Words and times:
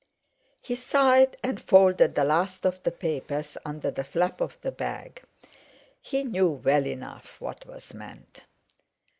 He 0.63 0.75
sighed, 0.75 1.37
and 1.43 1.61
folded 1.61 2.15
the 2.15 2.23
last 2.23 2.65
of 2.65 2.81
the 2.81 2.89
papers 2.91 3.55
under 3.63 3.91
the 3.91 4.03
flap 4.03 4.41
of 4.41 4.59
the 4.61 4.71
bag; 4.71 5.21
he 6.01 6.23
knew 6.23 6.49
well 6.49 6.87
enough 6.87 7.39
what 7.39 7.67
was 7.67 7.93
meant. 7.93 8.41